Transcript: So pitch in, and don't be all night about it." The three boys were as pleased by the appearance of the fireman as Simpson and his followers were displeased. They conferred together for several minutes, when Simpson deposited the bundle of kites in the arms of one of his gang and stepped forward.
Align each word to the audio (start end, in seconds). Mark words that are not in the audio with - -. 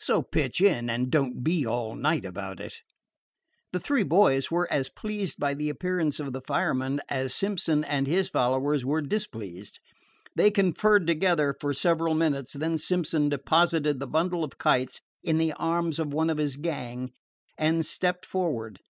So 0.00 0.22
pitch 0.22 0.62
in, 0.62 0.88
and 0.88 1.10
don't 1.10 1.44
be 1.44 1.66
all 1.66 1.94
night 1.94 2.24
about 2.24 2.58
it." 2.58 2.80
The 3.74 3.78
three 3.78 4.02
boys 4.02 4.50
were 4.50 4.66
as 4.72 4.88
pleased 4.88 5.38
by 5.38 5.52
the 5.52 5.68
appearance 5.68 6.18
of 6.18 6.32
the 6.32 6.40
fireman 6.40 7.02
as 7.10 7.34
Simpson 7.34 7.84
and 7.84 8.06
his 8.06 8.30
followers 8.30 8.86
were 8.86 9.02
displeased. 9.02 9.78
They 10.34 10.50
conferred 10.50 11.06
together 11.06 11.54
for 11.60 11.74
several 11.74 12.14
minutes, 12.14 12.56
when 12.56 12.78
Simpson 12.78 13.28
deposited 13.28 14.00
the 14.00 14.06
bundle 14.06 14.42
of 14.42 14.56
kites 14.56 15.02
in 15.22 15.36
the 15.36 15.52
arms 15.52 15.98
of 15.98 16.14
one 16.14 16.30
of 16.30 16.38
his 16.38 16.56
gang 16.56 17.12
and 17.58 17.84
stepped 17.84 18.24
forward. 18.24 18.80